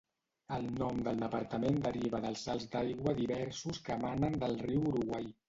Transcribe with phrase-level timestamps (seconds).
[0.55, 5.33] El nom del departament deriva dels salts d'aigua diversos que emanen del riu Uruguai.